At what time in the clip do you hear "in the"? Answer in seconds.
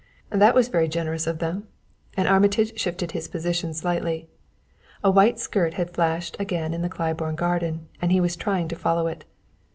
6.73-6.89